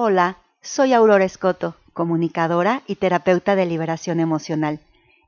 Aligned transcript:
Hola, 0.00 0.38
soy 0.62 0.92
Aurora 0.92 1.24
Escoto, 1.24 1.74
comunicadora 1.92 2.84
y 2.86 2.94
terapeuta 2.94 3.56
de 3.56 3.66
liberación 3.66 4.20
emocional. 4.20 4.78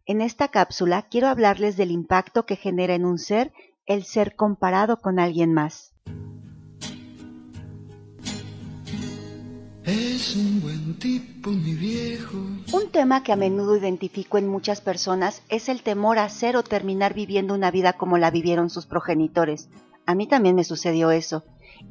En 0.06 0.20
esta 0.20 0.46
cápsula 0.46 1.08
quiero 1.10 1.26
hablarles 1.26 1.76
del 1.76 1.90
impacto 1.90 2.46
que 2.46 2.54
genera 2.54 2.94
en 2.94 3.04
un 3.04 3.18
ser 3.18 3.52
el 3.86 4.04
ser 4.04 4.36
comparado 4.36 4.98
con 5.00 5.18
alguien 5.18 5.52
más. 5.52 5.92
Es 9.82 10.36
un 10.36 10.60
buen 10.60 10.96
tipo, 11.00 11.50
mi 11.50 11.74
viejo. 11.74 12.38
Un 12.72 12.92
tema 12.92 13.24
que 13.24 13.32
a 13.32 13.36
menudo 13.36 13.76
identifico 13.76 14.38
en 14.38 14.46
muchas 14.46 14.80
personas 14.80 15.42
es 15.48 15.68
el 15.68 15.82
temor 15.82 16.20
a 16.20 16.28
ser 16.28 16.56
o 16.56 16.62
terminar 16.62 17.12
viviendo 17.12 17.54
una 17.54 17.72
vida 17.72 17.94
como 17.94 18.18
la 18.18 18.30
vivieron 18.30 18.70
sus 18.70 18.86
progenitores. 18.86 19.68
A 20.06 20.14
mí 20.14 20.28
también 20.28 20.54
me 20.54 20.62
sucedió 20.62 21.10
eso. 21.10 21.42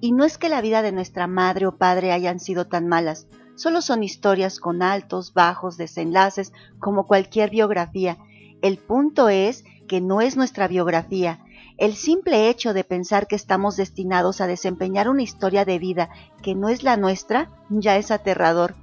Y 0.01 0.11
no 0.11 0.23
es 0.23 0.37
que 0.37 0.49
la 0.49 0.61
vida 0.61 0.81
de 0.81 0.91
nuestra 0.91 1.27
madre 1.27 1.67
o 1.67 1.77
padre 1.77 2.11
hayan 2.11 2.39
sido 2.39 2.67
tan 2.67 2.87
malas, 2.87 3.27
solo 3.55 3.81
son 3.81 4.03
historias 4.03 4.59
con 4.59 4.81
altos, 4.81 5.33
bajos, 5.33 5.77
desenlaces, 5.77 6.53
como 6.79 7.07
cualquier 7.07 7.49
biografía. 7.49 8.17
El 8.61 8.77
punto 8.77 9.29
es 9.29 9.63
que 9.87 10.01
no 10.01 10.21
es 10.21 10.37
nuestra 10.37 10.67
biografía, 10.67 11.39
el 11.79 11.95
simple 11.95 12.49
hecho 12.49 12.73
de 12.73 12.83
pensar 12.83 13.25
que 13.25 13.37
estamos 13.37 13.77
destinados 13.77 14.41
a 14.41 14.47
desempeñar 14.47 15.07
una 15.07 15.21
historia 15.21 15.63
de 15.63 15.79
vida 15.79 16.09
que 16.43 16.53
no 16.53 16.67
es 16.67 16.83
la 16.83 16.97
nuestra 16.97 17.49
ya 17.69 17.95
es 17.95 18.11
aterrador. 18.11 18.75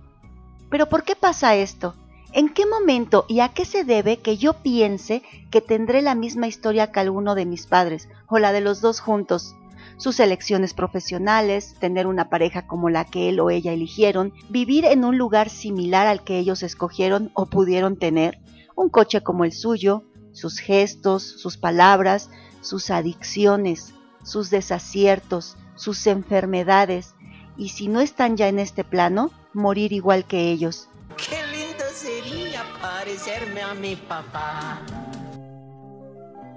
Pero 0.71 0.89
¿por 0.89 1.05
qué 1.05 1.15
pasa 1.15 1.57
esto? 1.57 1.95
¿En 2.33 2.49
qué 2.49 2.65
momento 2.65 3.27
y 3.29 3.41
a 3.41 3.51
qué 3.51 3.67
se 3.67 3.85
debe 3.85 4.17
que 4.19 4.39
yo 4.39 4.55
piense 4.63 5.23
que 5.51 5.61
tendré 5.61 6.01
la 6.01 6.15
misma 6.15 6.47
historia 6.47 6.91
que 6.91 7.01
alguno 7.01 7.35
de 7.35 7.45
mis 7.45 7.67
padres 7.67 8.09
o 8.29 8.39
la 8.39 8.53
de 8.53 8.63
los 8.63 8.81
dos 8.81 9.01
juntos? 9.01 9.55
Sus 9.99 10.21
elecciones 10.21 10.75
profesionales, 10.75 11.75
tener 11.79 12.07
una 12.07 12.29
pareja 12.29 12.67
como 12.67 12.91
la 12.91 13.05
que 13.05 13.29
él 13.31 13.41
o 13.41 13.51
ella 13.51 13.73
eligieron, 13.73 14.33
vivir 14.51 14.85
en 14.85 15.05
un 15.05 15.17
lugar 15.17 15.49
similar 15.49 16.07
al 16.07 16.23
que 16.23 16.39
ellos 16.39 16.63
escogieron 16.63 17.31
o 17.35 17.47
pudieron 17.47 17.97
tener, 17.97 18.39
un 18.75 18.91
coche 18.91 19.23
como 19.23 19.45
el 19.45 19.53
suyo, 19.53 20.05
sus 20.33 20.59
gestos, 20.59 21.23
sus 21.23 21.57
palabras, 21.57 22.31
sus 22.61 22.91
adicciones, 22.91 23.95
sus 24.23 24.51
desaciertos, 24.51 25.57
sus 25.77 26.07
enfermedades, 26.07 27.15
y 27.57 27.71
si 27.71 27.89
no 27.89 28.01
están 28.01 28.37
ya 28.37 28.49
en 28.49 28.59
este 28.59 28.85
plano, 28.85 29.31
morir 29.55 29.93
igual 29.93 30.27
que 30.27 30.51
ellos. 30.51 30.89
Qué 31.17 31.39
lindo 31.47 31.85
sería 31.95 32.63
parecerme 32.83 33.63
a 33.63 33.73
mi 33.73 33.97
papá. 33.97 34.83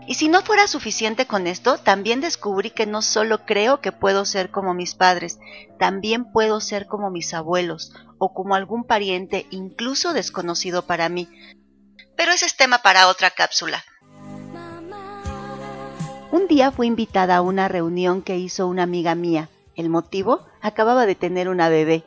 Y 0.10 0.16
si 0.16 0.28
no 0.28 0.42
fuera 0.42 0.66
suficiente 0.66 1.28
con 1.28 1.46
esto, 1.46 1.78
también 1.78 2.20
descubrí 2.20 2.72
que 2.72 2.88
no 2.88 3.04
solo 3.04 3.46
creo 3.46 3.80
que 3.80 3.92
puedo 3.92 4.26
ser 4.26 4.50
como 4.50 4.74
mis 4.74 4.96
padres, 4.96 5.38
también 5.78 6.32
puedo 6.32 6.62
ser 6.62 6.88
como 6.88 7.12
mis 7.12 7.32
abuelos 7.36 7.94
o 8.18 8.34
como 8.34 8.56
algún 8.56 8.86
pariente 8.86 9.46
incluso 9.52 10.14
desconocido 10.14 10.88
para 10.88 11.10
mí. 11.10 11.30
Pero 12.18 12.32
ese 12.32 12.48
es 12.48 12.58
tema 12.58 12.80
para 12.80 13.08
otra 13.08 13.30
cápsula. 13.30 13.84
Un 16.32 16.48
día 16.48 16.72
fui 16.72 16.88
invitada 16.88 17.38
a 17.38 17.42
una 17.44 17.68
reunión 17.68 18.24
que 18.24 18.36
hizo 18.40 18.66
una 18.66 18.82
amiga 18.82 19.14
mía. 19.14 19.48
El 19.76 19.90
motivo, 19.90 20.44
acababa 20.60 21.06
de 21.06 21.14
tener 21.14 21.50
una 21.50 21.70
bebé. 21.70 22.04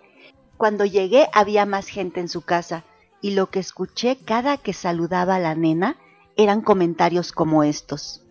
Cuando 0.57 0.85
llegué 0.85 1.29
había 1.33 1.67
más 1.67 1.87
gente 1.87 2.19
en 2.19 2.29
su 2.29 2.43
casa 2.43 2.83
y 3.21 3.35
lo 3.35 3.49
que 3.49 3.61
escuché 3.61 4.17
cada 4.17 4.57
que 4.57 4.73
saludaba 4.73 5.37
a 5.37 5.39
la 5.39 5.55
nena 5.55 5.99
eran 6.37 6.61
comentarios 6.63 7.33
como 7.33 7.63
estos. 7.63 8.23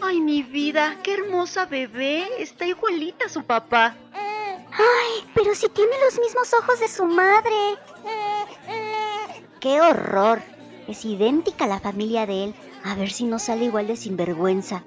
Ay, 0.00 0.20
mi 0.20 0.42
vida, 0.42 0.98
qué 1.02 1.14
hermosa 1.14 1.66
bebé. 1.66 2.26
Está 2.38 2.66
igualita 2.66 3.26
a 3.26 3.28
su 3.28 3.42
papá. 3.42 3.96
Ay, 4.12 5.30
pero 5.34 5.54
si 5.54 5.68
tiene 5.68 5.92
los 6.04 6.18
mismos 6.18 6.52
ojos 6.54 6.80
de 6.80 6.88
su 6.88 7.04
madre. 7.04 7.54
¡Qué 9.60 9.80
horror! 9.80 10.42
Es 10.88 11.04
idéntica 11.04 11.64
a 11.64 11.68
la 11.68 11.80
familia 11.80 12.26
de 12.26 12.44
él. 12.44 12.54
A 12.84 12.94
ver 12.94 13.10
si 13.10 13.24
no 13.24 13.38
sale 13.38 13.64
igual 13.64 13.86
de 13.86 13.96
sinvergüenza. 13.96 14.84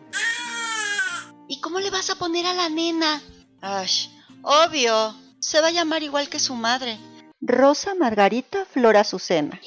¿Y 1.48 1.62
cómo 1.62 1.80
le 1.80 1.90
vas 1.90 2.10
a 2.10 2.16
poner 2.16 2.46
a 2.46 2.54
la 2.54 2.70
nena? 2.70 3.22
Ash, 3.62 4.10
obvio. 4.44 5.16
Se 5.40 5.62
va 5.62 5.68
a 5.68 5.72
llamar 5.72 6.04
igual 6.04 6.30
que 6.30 6.40
su 6.40 6.54
madre. 6.54 7.00
Rosa 7.42 7.94
Margarita 7.94 8.66
Flor 8.66 8.98
Azucena. 8.98 9.60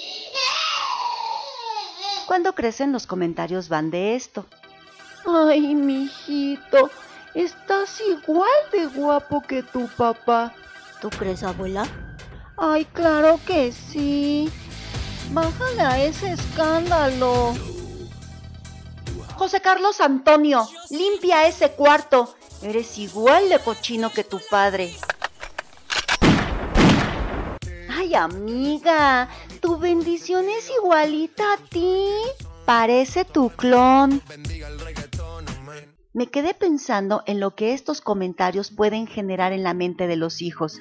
Cuando 2.27 2.53
crecen 2.53 2.91
los 2.91 3.07
comentarios 3.07 3.69
van 3.69 3.91
de 3.91 4.17
esto. 4.17 4.45
Ay, 5.25 5.77
mijito, 5.77 6.91
estás 7.35 8.01
igual 8.01 8.51
de 8.73 8.87
guapo 8.87 9.43
que 9.43 9.63
tu 9.63 9.87
papá. 9.97 10.53
¿Tú 11.01 11.11
crees, 11.11 11.45
abuela? 11.45 11.87
Ay, 12.57 12.87
claro 12.87 13.39
que 13.47 13.71
sí. 13.73 14.51
Bájale 15.31 15.83
a 15.83 16.05
ese 16.05 16.33
escándalo. 16.33 17.55
José 19.37 19.61
Carlos 19.61 20.01
Antonio, 20.01 20.69
limpia 20.91 21.47
ese 21.47 21.71
cuarto. 21.71 22.35
Eres 22.63 22.99
igual 22.99 23.49
de 23.49 23.61
cochino 23.61 24.11
que 24.11 24.25
tu 24.25 24.41
padre. 24.51 24.93
Ay, 28.11 28.17
amiga, 28.17 29.29
tu 29.61 29.79
bendición 29.79 30.47
es 30.49 30.69
igualita 30.83 31.45
a 31.53 31.57
ti. 31.59 32.07
Parece 32.65 33.25
tu 33.25 33.51
clon. 33.51 34.21
Me 36.13 36.27
quedé 36.27 36.55
pensando 36.55 37.23
en 37.27 37.39
lo 37.39 37.55
que 37.55 37.73
estos 37.73 38.01
comentarios 38.01 38.73
pueden 38.73 39.07
generar 39.07 39.53
en 39.53 39.63
la 39.63 39.75
mente 39.75 40.09
de 40.09 40.17
los 40.17 40.43
hijos. 40.43 40.81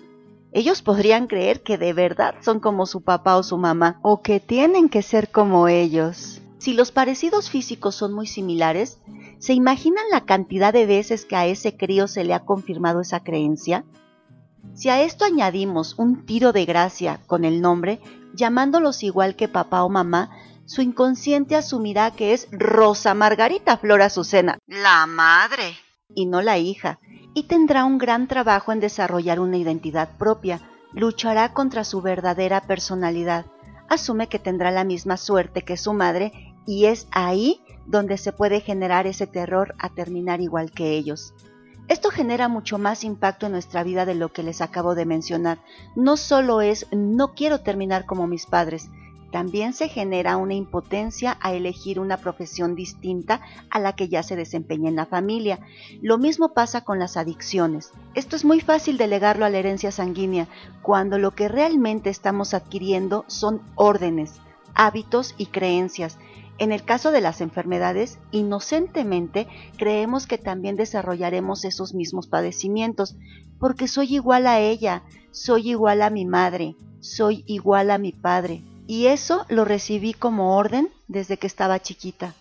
Ellos 0.53 0.81
podrían 0.81 1.28
creer 1.28 1.62
que 1.62 1.78
de 1.78 1.94
verdad 1.94 2.34
son 2.41 2.59
como 2.59 2.88
su 2.88 3.01
papá 3.01 3.38
o 3.38 3.44
su 3.44 3.59
mamá, 3.59 4.00
o 4.01 4.23
que 4.23 4.40
tienen 4.40 4.90
que 4.90 5.03
ser 5.03 5.29
como 5.29 5.67
ellos. 5.67 6.41
Si 6.57 6.73
los 6.73 6.91
parecidos 6.91 7.51
físicos 7.51 7.94
son 7.94 8.11
muy 8.11 8.25
similares, 8.25 8.97
¿se 9.38 9.53
imaginan 9.53 10.06
la 10.09 10.25
cantidad 10.25 10.73
de 10.73 10.88
veces 10.88 11.25
que 11.25 11.35
a 11.35 11.46
ese 11.46 11.78
crío 11.78 12.07
se 12.07 12.23
le 12.23 12.34
ha 12.34 12.40
confirmado 12.40 13.01
esa 13.01 13.19
creencia? 13.19 13.85
Si 14.74 14.90
a 14.90 15.02
esto 15.02 15.25
añadimos 15.25 15.96
un 15.97 16.25
tiro 16.25 16.52
de 16.53 16.66
gracia 16.66 17.20
con 17.28 17.46
el 17.46 17.62
nombre, 17.62 18.00
llamándolos 18.34 19.03
igual 19.03 19.36
que 19.36 19.47
papá 19.47 19.84
o 19.84 19.90
mamá, 19.90 20.30
su 20.66 20.81
inconsciente 20.81 21.56
asumirá 21.56 22.12
que 22.12 22.34
es 22.34 22.47
Rosa 22.52 23.14
Margarita 23.14 23.78
Flor 23.78 24.02
Azucena, 24.03 24.59
la 24.68 25.06
madre, 25.08 25.75
y 26.14 26.28
no 26.28 26.42
la 26.42 26.58
hija, 26.58 27.00
y 27.34 27.44
tendrá 27.44 27.86
un 27.86 27.97
gran 27.97 28.28
trabajo 28.28 28.72
en 28.72 28.80
desarrollar 28.80 29.40
una 29.40 29.58
identidad 29.58 30.16
propia, 30.18 30.62
luchará 30.94 31.53
contra 31.53 31.84
su 31.84 32.02
verdadera 32.02 32.62
personalidad, 32.62 33.46
asume 33.90 34.28
que 34.28 34.40
tendrá 34.40 34.72
la 34.72 34.84
misma 34.84 35.18
suerte 35.18 35.64
que 35.64 35.78
su 35.78 35.94
madre 35.94 36.53
y 36.66 36.86
es 36.86 37.08
ahí 37.12 37.62
donde 37.88 38.18
se 38.18 38.31
puede 38.31 38.62
generar 38.62 39.08
ese 39.08 39.26
terror 39.26 39.74
a 39.80 39.90
terminar 39.90 40.41
igual 40.41 40.72
que 40.72 40.91
ellos. 40.91 41.34
Esto 41.89 42.11
genera 42.11 42.47
mucho 42.47 42.77
más 42.77 43.03
impacto 43.03 43.47
en 43.47 43.51
nuestra 43.51 43.83
vida 43.83 44.05
de 44.05 44.16
lo 44.16 44.31
que 44.31 44.44
les 44.44 44.61
acabo 44.61 44.95
de 44.95 45.05
mencionar. 45.05 45.57
No 45.95 46.17
solo 46.17 46.61
es 46.61 46.85
no 46.91 47.33
quiero 47.33 47.61
terminar 47.61 48.05
como 48.05 48.27
mis 48.27 48.45
padres, 48.45 48.89
también 49.31 49.73
se 49.73 49.89
genera 49.89 50.38
una 50.38 50.53
impotencia 50.55 51.38
a 51.41 51.53
elegir 51.53 51.99
una 51.99 52.17
profesión 52.17 52.75
distinta 52.75 53.41
a 53.69 53.79
la 53.79 53.94
que 53.94 54.07
ya 54.07 54.23
se 54.23 54.35
desempeña 54.35 54.89
en 54.89 54.95
la 54.95 55.05
familia. 55.05 55.59
Lo 56.01 56.17
mismo 56.17 56.53
pasa 56.53 56.81
con 56.81 56.99
las 56.99 57.17
adicciones. 57.17 57.91
Esto 58.16 58.35
es 58.35 58.45
muy 58.45 58.59
fácil 58.61 58.97
delegarlo 58.97 59.45
a 59.45 59.49
la 59.49 59.57
herencia 59.59 59.91
sanguínea, 59.91 60.47
cuando 60.81 61.19
lo 61.19 61.31
que 61.31 61.47
realmente 61.47 62.09
estamos 62.09 62.53
adquiriendo 62.53 63.23
son 63.28 63.61
órdenes, 63.75 64.33
hábitos 64.73 65.35
y 65.38 65.47
creencias. 65.47 66.17
En 66.59 66.74
el 66.74 66.84
caso 66.84 67.12
de 67.12 67.22
las 67.22 67.40
enfermedades, 67.40 68.20
inocentemente 68.31 69.47
creemos 69.78 70.28
que 70.28 70.38
también 70.38 70.75
desarrollaremos 70.75 71.64
esos 71.64 71.94
mismos 71.94 72.28
padecimientos, 72.28 73.16
porque 73.59 73.88
soy 73.88 74.16
igual 74.16 74.46
a 74.46 74.59
ella, 74.59 75.03
soy 75.32 75.70
igual 75.70 76.02
a 76.02 76.09
mi 76.09 76.26
madre, 76.26 76.76
soy 77.00 77.46
igual 77.47 77.91
a 77.91 77.97
mi 77.97 78.11
padre, 78.11 78.61
y 78.88 79.06
eso 79.06 79.46
lo 79.47 79.64
recibí 79.64 80.14
como 80.14 80.58
orden 80.58 80.90
desde 81.08 81.38
que 81.38 81.47
estaba 81.47 81.79
chiquita. 81.79 82.35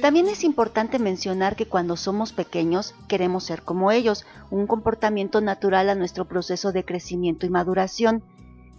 También 0.00 0.28
es 0.28 0.44
importante 0.44 1.00
mencionar 1.00 1.56
que 1.56 1.66
cuando 1.66 1.96
somos 1.96 2.32
pequeños 2.32 2.94
queremos 3.08 3.44
ser 3.44 3.62
como 3.62 3.90
ellos, 3.90 4.26
un 4.50 4.68
comportamiento 4.68 5.40
natural 5.40 5.88
a 5.88 5.96
nuestro 5.96 6.26
proceso 6.26 6.70
de 6.70 6.84
crecimiento 6.84 7.46
y 7.46 7.50
maduración. 7.50 8.22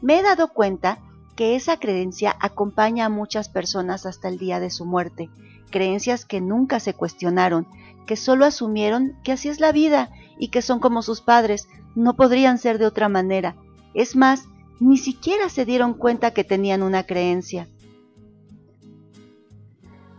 Me 0.02 0.20
he 0.20 0.24
dado 0.24 0.54
cuenta 0.54 1.00
que 1.36 1.56
esa 1.56 1.78
creencia 1.78 2.36
acompaña 2.40 3.06
a 3.06 3.10
muchas 3.10 3.50
personas 3.50 4.06
hasta 4.06 4.28
el 4.28 4.38
día 4.38 4.60
de 4.60 4.70
su 4.70 4.86
muerte, 4.86 5.30
creencias 5.70 6.26
que 6.26 6.42
nunca 6.42 6.80
se 6.80 6.94
cuestionaron, 6.94 7.68
que 8.06 8.16
solo 8.16 8.46
asumieron 8.46 9.18
que 9.24 9.32
así 9.32 9.50
es 9.50 9.60
la 9.60 9.72
vida 9.72 10.12
y 10.38 10.50
que 10.50 10.62
son 10.62 10.80
como 10.80 11.02
sus 11.02 11.22
padres, 11.22 11.68
no 11.96 12.16
podrían 12.16 12.58
ser 12.58 12.78
de 12.78 12.86
otra 12.86 13.10
manera. 13.10 13.56
Es 13.94 14.16
más, 14.16 14.48
ni 14.80 14.98
siquiera 14.98 15.50
se 15.50 15.66
dieron 15.66 15.94
cuenta 15.94 16.32
que 16.32 16.44
tenían 16.44 16.84
una 16.84 17.04
creencia. 17.04 17.68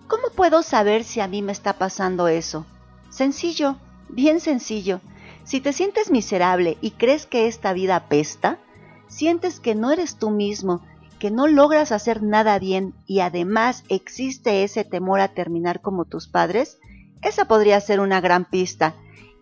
¿Cómo 0.06 0.28
puedo 0.34 0.62
saber 0.62 1.04
si 1.04 1.20
a 1.20 1.28
mí 1.28 1.42
me 1.42 1.52
está 1.52 1.74
pasando 1.74 2.28
eso? 2.28 2.64
Sencillo, 3.10 3.76
Bien 4.08 4.40
sencillo. 4.40 5.00
Si 5.44 5.60
te 5.60 5.72
sientes 5.72 6.10
miserable 6.10 6.76
y 6.80 6.92
crees 6.92 7.26
que 7.26 7.46
esta 7.46 7.72
vida 7.72 7.96
apesta, 7.96 8.58
sientes 9.08 9.60
que 9.60 9.74
no 9.74 9.92
eres 9.92 10.16
tú 10.16 10.30
mismo, 10.30 10.82
que 11.18 11.30
no 11.30 11.46
logras 11.46 11.92
hacer 11.92 12.22
nada 12.22 12.58
bien 12.58 12.94
y 13.06 13.20
además 13.20 13.84
existe 13.88 14.64
ese 14.64 14.84
temor 14.84 15.20
a 15.20 15.28
terminar 15.28 15.80
como 15.80 16.04
tus 16.04 16.28
padres, 16.28 16.78
esa 17.22 17.46
podría 17.46 17.80
ser 17.80 18.00
una 18.00 18.20
gran 18.20 18.44
pista. 18.44 18.94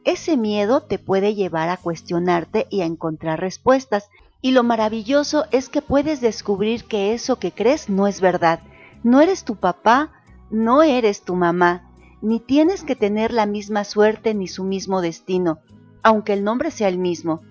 Ese 0.05 0.37
miedo 0.37 0.81
te 0.81 0.99
puede 0.99 1.35
llevar 1.35 1.69
a 1.69 1.77
cuestionarte 1.77 2.67
y 2.71 2.83
a 2.83 2.87
encontrar 2.87 3.41
respuestas. 3.41 4.11
Y 4.41 4.53
lo 4.53 4.63
maravilloso 4.63 5.47
es 5.51 5.69
que 5.69 5.83
puedes 5.83 6.21
descubrir 6.21 6.85
que 6.85 7.15
eso 7.15 7.39
que 7.39 7.53
crees 7.53 7.89
no 7.89 8.07
es 8.07 8.21
verdad. 8.21 8.61
No 9.03 9.21
eres 9.21 9.45
tu 9.45 9.57
papá, 9.57 10.13
no 10.51 10.83
eres 10.83 11.23
tu 11.23 11.35
mamá, 11.35 11.91
ni 12.23 12.41
tienes 12.41 12.85
que 12.85 12.97
tener 12.97 13.33
la 13.33 13.47
misma 13.47 13.85
suerte 13.85 14.35
ni 14.35 14.49
su 14.49 14.65
mismo 14.65 15.01
destino, 15.01 15.59
aunque 16.03 16.33
el 16.33 16.45
nombre 16.45 16.71
sea 16.71 16.89
el 16.89 16.99
mismo. 16.99 17.43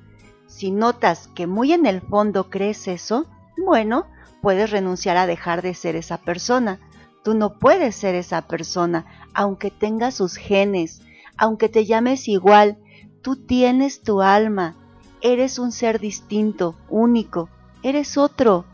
Si 0.48 0.72
notas 0.72 1.28
que 1.36 1.48
muy 1.48 1.74
en 1.74 1.86
el 1.86 2.02
fondo 2.02 2.50
crees 2.50 2.88
eso, 2.88 3.26
bueno, 3.58 4.06
puedes 4.44 4.72
renunciar 4.72 5.16
a 5.16 5.26
dejar 5.26 5.62
de 5.62 5.74
ser 5.74 5.96
esa 5.96 6.18
persona. 6.18 6.78
Tú 7.24 7.34
no 7.34 7.58
puedes 7.60 7.96
ser 7.96 8.14
esa 8.14 8.42
persona, 8.42 9.06
aunque 9.34 9.72
tengas 9.72 10.16
sus 10.16 10.36
genes, 10.36 11.02
aunque 11.38 11.70
te 11.70 11.86
llames 11.86 12.28
igual, 12.28 12.78
tú 13.22 13.38
tienes 13.38 14.02
tu 14.02 14.22
alma, 14.22 14.76
eres 15.22 15.60
un 15.60 15.72
ser 15.72 15.98
distinto, 16.02 16.76
único, 16.90 17.48
eres 17.84 18.18
otro. 18.18 18.66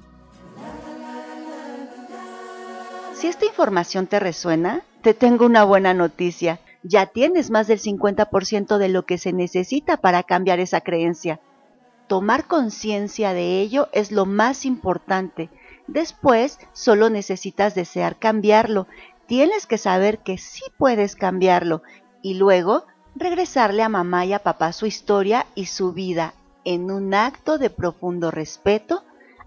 Si 3.13 3.27
esta 3.27 3.45
información 3.45 4.07
te 4.07 4.19
resuena, 4.19 4.81
te 5.03 5.13
tengo 5.13 5.45
una 5.45 5.65
buena 5.65 5.93
noticia. 5.93 6.59
Ya 6.81 7.05
tienes 7.05 7.51
más 7.51 7.67
del 7.67 7.79
50% 7.79 8.79
de 8.79 8.89
lo 8.89 9.05
que 9.05 9.19
se 9.19 9.33
necesita 9.33 9.97
para 9.97 10.23
cambiar 10.23 10.59
esa 10.59 10.81
creencia. 10.81 11.39
Tomar 12.07 12.47
conciencia 12.47 13.33
de 13.33 13.61
ello 13.61 13.87
es 13.91 14.11
lo 14.11 14.25
más 14.25 14.65
importante. 14.65 15.51
Después 15.91 16.59
solo 16.71 17.09
necesitas 17.09 17.73
desear 17.73 18.17
cambiarlo. 18.17 18.85
Tienes 19.25 19.65
que 19.65 19.79
saber 19.79 20.19
que 20.19 20.37
sí 20.37 20.61
puedes 20.77 21.15
cambiarlo 21.15 21.81
y 22.21 22.35
luego 22.35 22.85
regresarle 23.15 23.81
a 23.81 23.89
mamá 23.89 24.23
y 24.25 24.33
a 24.33 24.43
papá 24.43 24.71
su 24.71 24.85
historia 24.85 25.47
y 25.55 25.65
su 25.65 25.91
vida 25.91 26.35
en 26.63 26.91
un 26.91 27.15
acto 27.15 27.57
de 27.57 27.71
profundo 27.71 28.29
respeto, 28.29 29.03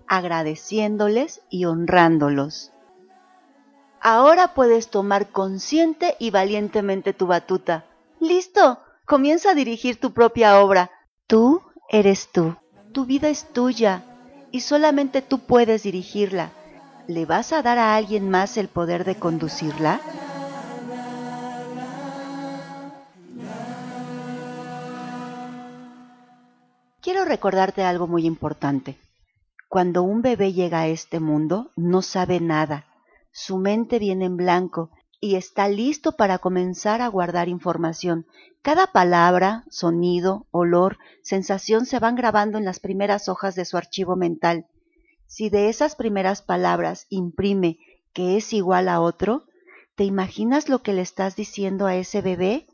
agradeciéndoles 0.08 1.42
y 1.48 1.66
honrándolos. 1.66 2.72
Ahora 4.00 4.52
puedes 4.52 4.88
tomar 4.88 5.28
consciente 5.28 6.16
y 6.18 6.32
valientemente 6.32 7.12
tu 7.12 7.28
batuta. 7.28 7.84
¡Listo! 8.18 8.80
Comienza 9.04 9.50
a 9.50 9.54
dirigir 9.54 10.00
tu 10.00 10.12
propia 10.12 10.60
obra. 10.60 10.90
Tú 11.28 11.62
eres 11.88 12.32
tú. 12.32 12.56
Tu 12.92 13.04
vida 13.04 13.28
es 13.28 13.44
tuya 13.52 14.02
y 14.52 14.60
solamente 14.60 15.22
tú 15.22 15.40
puedes 15.40 15.82
dirigirla. 15.82 16.52
¿Le 17.08 17.26
vas 17.26 17.52
a 17.52 17.62
dar 17.62 17.78
a 17.78 17.96
alguien 17.96 18.30
más 18.30 18.56
el 18.56 18.68
poder 18.68 19.04
de 19.04 19.16
conducirla? 19.16 20.00
Quiero 27.00 27.24
recordarte 27.24 27.82
algo 27.82 28.06
muy 28.06 28.26
importante. 28.26 28.96
Cuando 29.68 30.02
un 30.02 30.22
bebé 30.22 30.52
llega 30.52 30.82
a 30.82 30.86
este 30.86 31.18
mundo, 31.18 31.72
no 31.74 32.02
sabe 32.02 32.38
nada. 32.38 32.84
Su 33.32 33.56
mente 33.56 33.98
viene 33.98 34.26
en 34.26 34.36
blanco 34.36 34.90
y 35.24 35.36
está 35.36 35.68
listo 35.68 36.16
para 36.16 36.38
comenzar 36.38 37.00
a 37.00 37.06
guardar 37.06 37.48
información. 37.48 38.26
Cada 38.60 38.88
palabra, 38.88 39.62
sonido, 39.70 40.46
olor, 40.50 40.98
sensación 41.22 41.86
se 41.86 42.00
van 42.00 42.16
grabando 42.16 42.58
en 42.58 42.64
las 42.64 42.80
primeras 42.80 43.28
hojas 43.28 43.54
de 43.54 43.64
su 43.64 43.76
archivo 43.76 44.16
mental. 44.16 44.66
Si 45.28 45.48
de 45.48 45.68
esas 45.68 45.94
primeras 45.94 46.42
palabras 46.42 47.06
imprime 47.08 47.78
que 48.12 48.36
es 48.36 48.52
igual 48.52 48.88
a 48.88 49.00
otro, 49.00 49.44
¿te 49.94 50.02
imaginas 50.02 50.68
lo 50.68 50.82
que 50.82 50.92
le 50.92 51.02
estás 51.02 51.36
diciendo 51.36 51.86
a 51.86 51.94
ese 51.94 52.20
bebé? 52.20 52.66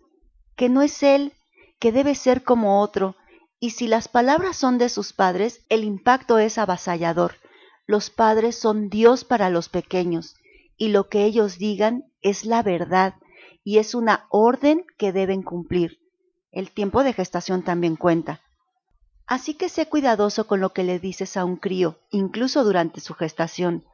Que 0.56 0.70
no 0.70 0.80
es 0.80 1.02
él, 1.02 1.34
que 1.78 1.92
debe 1.92 2.14
ser 2.14 2.44
como 2.44 2.80
otro, 2.80 3.14
y 3.60 3.70
si 3.70 3.88
las 3.88 4.08
palabras 4.08 4.56
son 4.56 4.78
de 4.78 4.88
sus 4.88 5.12
padres, 5.12 5.60
el 5.68 5.84
impacto 5.84 6.38
es 6.38 6.56
avasallador. 6.56 7.34
Los 7.86 8.08
padres 8.08 8.58
son 8.58 8.88
Dios 8.88 9.24
para 9.24 9.50
los 9.50 9.68
pequeños, 9.68 10.34
y 10.78 10.88
lo 10.88 11.08
que 11.08 11.24
ellos 11.24 11.58
digan 11.58 12.04
es 12.22 12.46
la 12.46 12.62
verdad, 12.62 13.14
y 13.64 13.78
es 13.78 13.94
una 13.94 14.26
orden 14.30 14.86
que 14.96 15.12
deben 15.12 15.42
cumplir. 15.42 15.98
El 16.52 16.70
tiempo 16.70 17.04
de 17.04 17.12
gestación 17.12 17.62
también 17.62 17.96
cuenta. 17.96 18.40
Así 19.26 19.52
que 19.52 19.68
sé 19.68 19.86
cuidadoso 19.86 20.46
con 20.46 20.60
lo 20.60 20.72
que 20.72 20.84
le 20.84 20.98
dices 20.98 21.36
a 21.36 21.44
un 21.44 21.56
crío, 21.56 21.98
incluso 22.10 22.64
durante 22.64 23.00
su 23.00 23.12
gestación. 23.12 23.84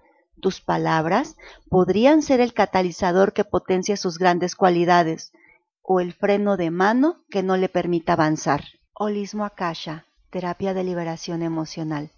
Tus 0.41 0.61
palabras 0.61 1.37
podrían 1.69 2.23
ser 2.23 2.41
el 2.41 2.53
catalizador 2.53 3.33
que 3.33 3.45
potencia 3.45 3.97
sus 3.97 4.19
grandes 4.19 4.55
cualidades, 4.55 5.33
o 5.83 6.01
el 6.01 6.13
freno 6.13 6.57
de 6.57 6.71
mano 6.71 7.25
que 7.31 7.43
no 7.43 7.57
le 7.57 7.69
permita 7.69 8.13
avanzar. 8.13 8.63
Holismo 8.93 9.45
Akasha, 9.45 10.07
terapia 10.31 10.73
de 10.73 10.85
liberación 10.85 11.43
emocional. 11.43 12.11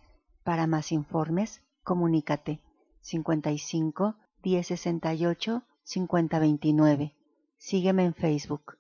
Para 0.44 0.66
más 0.66 0.92
informes, 0.92 1.62
comunícate 1.82 2.60
55 3.00 4.16
1068 4.46 5.64
5029. 5.84 7.12
Sígueme 7.58 8.04
en 8.04 8.14
Facebook. 8.14 8.75